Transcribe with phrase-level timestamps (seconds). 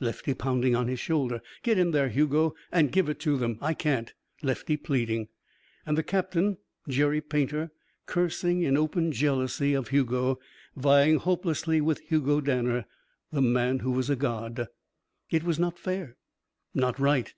[0.00, 1.42] Lefty pounding on his shoulder.
[1.62, 3.58] "Go in there, Hugo, and give it to them.
[3.60, 5.28] I can't." Lefty pleading.
[5.84, 6.56] And the captain,
[6.88, 7.70] Jerry Painter,
[8.06, 10.38] cursing in open jealousy of Hugo,
[10.74, 12.86] vying hopelessly with Hugo Danner,
[13.32, 14.66] the man who was a god.
[15.30, 16.16] It was not fair.
[16.72, 17.34] Not right.